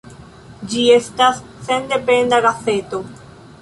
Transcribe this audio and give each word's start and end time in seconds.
Ĝi 0.71 0.85
estas 0.95 1.43
sendependa 1.69 2.45
gazeto. 2.51 3.07